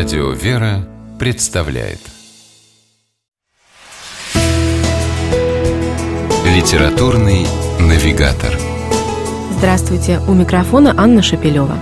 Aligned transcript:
Радио 0.00 0.30
«Вера» 0.30 0.88
представляет. 1.18 2.00
Литературный 6.46 7.46
навигатор. 7.78 8.56
Здравствуйте, 9.58 10.18
у 10.26 10.32
микрофона 10.32 10.94
Анна 10.96 11.20
Шапилева. 11.20 11.76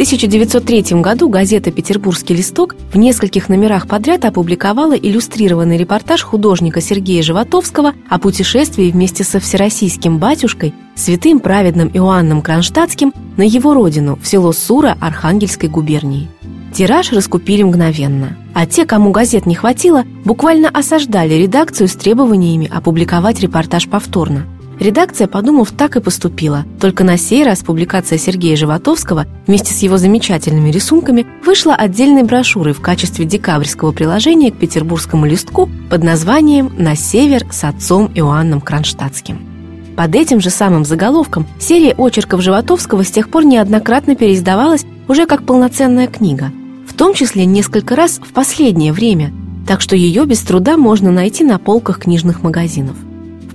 В 0.00 0.02
1903 0.02 0.98
году 1.02 1.28
газета 1.28 1.70
«Петербургский 1.70 2.32
листок» 2.32 2.74
в 2.90 2.96
нескольких 2.96 3.50
номерах 3.50 3.86
подряд 3.86 4.24
опубликовала 4.24 4.94
иллюстрированный 4.94 5.76
репортаж 5.76 6.22
художника 6.22 6.80
Сергея 6.80 7.22
Животовского 7.22 7.92
о 8.08 8.18
путешествии 8.18 8.90
вместе 8.90 9.24
со 9.24 9.40
всероссийским 9.40 10.16
батюшкой, 10.16 10.72
святым 10.94 11.38
праведным 11.38 11.90
Иоанном 11.92 12.40
Кронштадтским, 12.40 13.12
на 13.36 13.42
его 13.42 13.74
родину, 13.74 14.18
в 14.22 14.26
село 14.26 14.52
Сура 14.52 14.96
Архангельской 15.02 15.68
губернии. 15.68 16.28
Тираж 16.72 17.12
раскупили 17.12 17.62
мгновенно, 17.62 18.38
а 18.54 18.64
те, 18.64 18.86
кому 18.86 19.10
газет 19.10 19.44
не 19.44 19.54
хватило, 19.54 20.04
буквально 20.24 20.70
осаждали 20.70 21.34
редакцию 21.34 21.88
с 21.88 21.92
требованиями 21.92 22.70
опубликовать 22.72 23.40
репортаж 23.40 23.86
повторно. 23.86 24.46
Редакция, 24.80 25.28
подумав, 25.28 25.72
так 25.72 25.96
и 25.96 26.00
поступила. 26.00 26.64
Только 26.80 27.04
на 27.04 27.18
сей 27.18 27.44
раз 27.44 27.60
публикация 27.60 28.16
Сергея 28.16 28.56
Животовского 28.56 29.26
вместе 29.46 29.74
с 29.74 29.82
его 29.82 29.98
замечательными 29.98 30.70
рисунками 30.70 31.26
вышла 31.44 31.74
отдельной 31.74 32.22
брошюрой 32.22 32.72
в 32.72 32.80
качестве 32.80 33.26
декабрьского 33.26 33.92
приложения 33.92 34.50
к 34.50 34.56
петербургскому 34.56 35.26
листку 35.26 35.68
под 35.90 36.02
названием 36.02 36.72
«На 36.78 36.96
север 36.96 37.44
с 37.52 37.64
отцом 37.64 38.10
Иоанном 38.14 38.62
Кронштадтским». 38.62 39.94
Под 39.98 40.14
этим 40.14 40.40
же 40.40 40.48
самым 40.48 40.86
заголовком 40.86 41.46
серия 41.58 41.94
очерков 41.98 42.40
Животовского 42.40 43.04
с 43.04 43.10
тех 43.10 43.28
пор 43.28 43.44
неоднократно 43.44 44.16
переиздавалась 44.16 44.86
уже 45.08 45.26
как 45.26 45.44
полноценная 45.44 46.06
книга, 46.06 46.52
в 46.88 46.94
том 46.94 47.12
числе 47.12 47.44
несколько 47.44 47.96
раз 47.96 48.18
в 48.18 48.32
последнее 48.32 48.94
время, 48.94 49.30
так 49.68 49.82
что 49.82 49.94
ее 49.94 50.24
без 50.24 50.40
труда 50.40 50.78
можно 50.78 51.10
найти 51.10 51.44
на 51.44 51.58
полках 51.58 51.98
книжных 51.98 52.42
магазинов. 52.42 52.96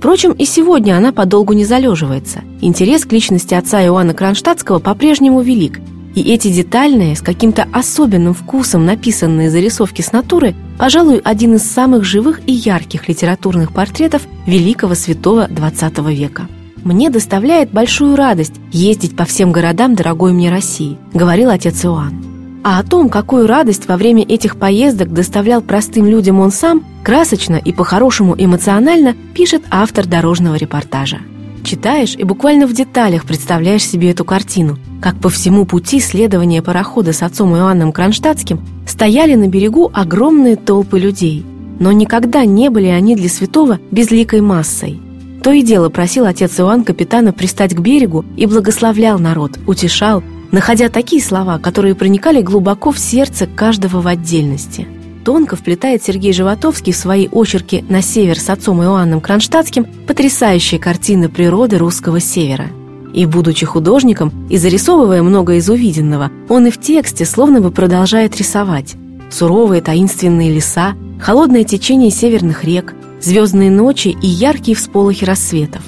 Впрочем, 0.06 0.34
и 0.34 0.46
сегодня 0.46 0.96
она 0.96 1.12
подолгу 1.12 1.54
не 1.54 1.66
залеживается. 1.66 2.42
Интерес 2.62 3.06
к 3.06 3.12
личности 3.12 3.56
отца 3.56 3.84
Иоанна 3.84 4.14
Кронштадтского 4.14 4.78
по-прежнему 4.78 5.42
велик, 5.42 5.80
и 6.14 6.22
эти 6.32 6.50
детальные, 6.50 7.16
с 7.16 7.22
каким-то 7.22 7.68
особенным 7.74 8.36
вкусом 8.36 8.86
написанные 8.86 9.50
зарисовки 9.50 10.04
с 10.04 10.12
натуры, 10.12 10.54
пожалуй, 10.78 11.18
один 11.24 11.56
из 11.56 11.64
самых 11.64 12.04
живых 12.04 12.42
и 12.46 12.52
ярких 12.52 13.10
литературных 13.10 13.74
портретов 13.74 14.22
великого 14.46 14.94
святого 14.94 15.48
XX 15.48 16.14
века. 16.14 16.48
«Мне 16.84 17.10
доставляет 17.10 17.72
большую 17.72 18.16
радость 18.16 18.54
ездить 18.72 19.16
по 19.16 19.26
всем 19.26 19.52
городам 19.52 19.96
дорогой 19.96 20.34
мне 20.34 20.52
России»,— 20.52 21.00
говорил 21.16 21.50
отец 21.50 21.84
Иоанн. 21.84 22.35
А 22.68 22.80
о 22.80 22.84
том, 22.84 23.10
какую 23.10 23.46
радость 23.46 23.88
во 23.88 23.96
время 23.96 24.24
этих 24.24 24.58
поездок 24.58 25.14
доставлял 25.14 25.62
простым 25.62 26.08
людям 26.08 26.40
он 26.40 26.50
сам, 26.50 26.84
красочно 27.04 27.58
и 27.58 27.72
по-хорошему 27.72 28.34
эмоционально 28.36 29.14
пишет 29.36 29.62
автор 29.70 30.08
дорожного 30.08 30.56
репортажа. 30.56 31.20
Читаешь 31.64 32.16
и 32.16 32.24
буквально 32.24 32.66
в 32.66 32.74
деталях 32.74 33.26
представляешь 33.26 33.86
себе 33.86 34.10
эту 34.10 34.26
картину, 34.26 34.80
как 35.00 35.16
по 35.20 35.30
всему 35.30 35.66
пути 35.66 36.00
следования 36.00 36.64
парохода 36.64 37.14
с 37.14 37.22
отцом 37.22 37.56
Иоанном 37.56 37.92
Кронштадтским 37.92 38.60
стояли 38.88 39.36
на 39.36 39.48
берегу 39.48 39.92
огромные 39.94 40.56
толпы 40.56 40.98
людей. 40.98 41.46
Но 41.80 41.92
никогда 41.92 42.46
не 42.46 42.72
были 42.72 42.88
они 42.88 43.16
для 43.16 43.30
святого 43.30 43.80
безликой 43.92 44.42
массой. 44.42 45.00
То 45.44 45.52
и 45.52 45.62
дело 45.62 45.90
просил 45.90 46.26
отец 46.26 46.60
Иоанн 46.60 46.84
капитана 46.84 47.32
пристать 47.32 47.76
к 47.76 47.80
берегу 47.80 48.26
и 48.36 48.48
благословлял 48.48 49.20
народ, 49.20 49.60
утешал, 49.68 50.24
находя 50.56 50.88
такие 50.88 51.22
слова, 51.22 51.60
которые 51.60 51.96
проникали 51.96 52.42
глубоко 52.42 52.94
в 52.94 52.98
сердце 52.98 53.46
каждого 53.46 54.00
в 54.00 54.08
отдельности. 54.08 54.88
Тонко 55.26 55.58
вплетает 55.58 56.02
Сергей 56.02 56.32
Животовский 56.32 56.94
в 56.94 56.96
свои 56.96 57.28
очерки 57.30 57.84
«На 57.90 58.02
север» 58.02 58.40
с 58.40 58.50
отцом 58.50 58.82
Иоанном 58.82 59.20
Кронштадтским 59.20 59.86
потрясающие 60.08 60.80
картины 60.80 61.28
природы 61.28 61.78
русского 61.78 62.22
севера. 62.22 62.68
И, 63.14 63.26
будучи 63.26 63.66
художником 63.66 64.32
и 64.50 64.58
зарисовывая 64.58 65.24
много 65.24 65.56
из 65.56 65.70
увиденного, 65.70 66.32
он 66.48 66.68
и 66.68 66.72
в 66.72 66.80
тексте 66.80 67.26
словно 67.26 67.60
бы 67.60 67.72
продолжает 67.72 68.38
рисовать. 68.38 68.96
Суровые 69.30 69.82
таинственные 69.82 70.54
леса, 70.54 70.94
холодное 71.20 71.66
течение 71.66 72.12
северных 72.12 72.64
рек, 72.64 72.94
звездные 73.20 73.72
ночи 73.72 74.16
и 74.22 74.28
яркие 74.28 74.78
всполохи 74.78 75.26
рассветов. 75.26 75.82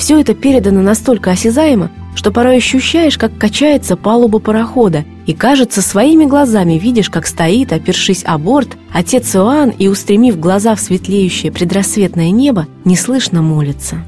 Все 0.00 0.18
это 0.18 0.32
передано 0.32 0.80
настолько 0.80 1.32
осязаемо, 1.32 1.90
что 2.14 2.32
порой 2.32 2.56
ощущаешь, 2.56 3.18
как 3.18 3.36
качается 3.36 3.98
палуба 3.98 4.38
парохода, 4.38 5.04
и, 5.26 5.34
кажется, 5.34 5.82
своими 5.82 6.24
глазами 6.24 6.78
видишь, 6.78 7.10
как 7.10 7.26
стоит, 7.26 7.70
опершись 7.74 8.22
о 8.24 8.38
борт, 8.38 8.78
отец 8.94 9.36
Иоанн 9.36 9.68
и, 9.68 9.88
устремив 9.88 10.40
глаза 10.40 10.74
в 10.74 10.80
светлеющее 10.80 11.52
предрассветное 11.52 12.30
небо, 12.30 12.66
неслышно 12.86 13.42
молится. 13.42 14.02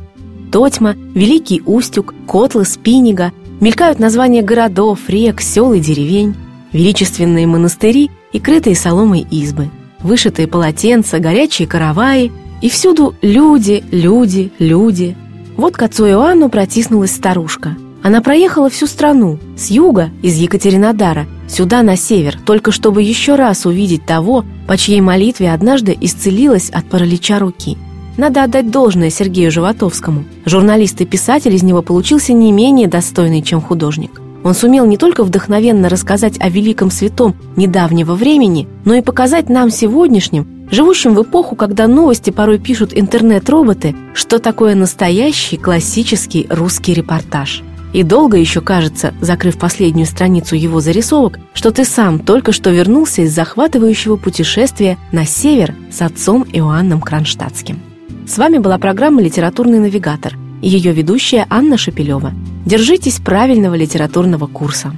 Тотьма, 0.50 0.94
Великий 1.14 1.60
Устюг, 1.66 2.14
Котлы, 2.26 2.64
Спинига, 2.64 3.30
мелькают 3.60 3.98
названия 3.98 4.40
городов, 4.40 4.98
рек, 5.08 5.42
сел 5.42 5.74
и 5.74 5.78
деревень, 5.78 6.34
величественные 6.72 7.46
монастыри 7.46 8.10
и 8.32 8.40
крытые 8.40 8.76
соломой 8.76 9.26
избы, 9.30 9.68
вышитые 10.00 10.48
полотенца, 10.48 11.18
горячие 11.18 11.68
караваи, 11.68 12.32
и 12.62 12.70
всюду 12.70 13.14
люди, 13.20 13.84
люди, 13.90 14.50
люди. 14.58 15.16
Вот 15.62 15.76
к 15.76 15.82
отцу 15.82 16.08
Иоанну 16.08 16.48
протиснулась 16.48 17.14
старушка– 17.14 17.76
она 18.02 18.20
проехала 18.20 18.68
всю 18.68 18.88
страну, 18.88 19.38
с 19.56 19.70
юга, 19.70 20.10
из 20.22 20.36
Екатеринодара, 20.36 21.26
сюда 21.48 21.82
на 21.82 21.96
север, 21.96 22.36
только 22.44 22.72
чтобы 22.72 23.02
еще 23.02 23.36
раз 23.36 23.64
увидеть 23.64 24.04
того, 24.04 24.44
по 24.66 24.76
чьей 24.76 25.00
молитве 25.00 25.52
однажды 25.52 25.96
исцелилась 26.00 26.68
от 26.70 26.84
паралича 26.86 27.38
руки. 27.38 27.78
Надо 28.16 28.42
отдать 28.42 28.72
должное 28.72 29.08
Сергею 29.08 29.52
Животовскому. 29.52 30.24
Журналист 30.44 31.00
и 31.00 31.06
писатель 31.06 31.54
из 31.54 31.62
него 31.62 31.80
получился 31.80 32.32
не 32.32 32.50
менее 32.50 32.88
достойный, 32.88 33.40
чем 33.40 33.60
художник. 33.60 34.20
Он 34.42 34.54
сумел 34.54 34.84
не 34.84 34.96
только 34.96 35.22
вдохновенно 35.22 35.88
рассказать 35.88 36.40
о 36.40 36.48
великом 36.48 36.90
святом 36.90 37.36
недавнего 37.54 38.14
времени, 38.14 38.66
но 38.84 38.94
и 38.94 39.00
показать 39.00 39.48
нам 39.48 39.70
сегодняшним, 39.70 40.61
живущим 40.72 41.14
в 41.14 41.22
эпоху, 41.22 41.54
когда 41.54 41.86
новости 41.86 42.30
порой 42.30 42.58
пишут 42.58 42.90
интернет-роботы, 42.92 43.94
что 44.12 44.40
такое 44.40 44.74
настоящий 44.74 45.56
классический 45.56 46.48
русский 46.50 46.94
репортаж– 46.94 47.62
и 47.92 48.02
долго 48.02 48.38
еще 48.38 48.60
кажется, 48.60 49.12
закрыв 49.20 49.58
последнюю 49.58 50.06
страницу 50.06 50.56
его 50.56 50.80
зарисовок, 50.80 51.38
что 51.52 51.70
ты 51.70 51.84
сам 51.84 52.18
только 52.18 52.52
что 52.52 52.70
вернулся 52.70 53.22
из 53.22 53.34
захватывающего 53.34 54.16
путешествия 54.16 54.98
на 55.12 55.26
север 55.26 55.74
с 55.90 56.00
отцом 56.00 56.46
Иоанном 56.52 57.00
Кронштадтским. 57.00 57.80
С 58.26 58.38
вами 58.38 58.58
была 58.58 58.78
программа 58.78 59.20
«Литературный 59.20 59.78
навигатор» 59.78 60.38
и 60.62 60.68
ее 60.68 60.92
ведущая 60.92 61.46
Анна 61.50 61.76
Шапилева. 61.76 62.32
Держитесь 62.64 63.18
правильного 63.18 63.74
литературного 63.74 64.46
курса. 64.46 64.94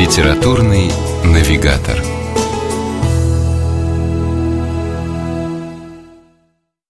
«Литературный 0.00 0.90
навигатор» 1.22 2.21